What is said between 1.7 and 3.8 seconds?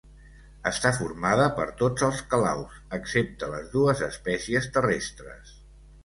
tots els calaus, excepte les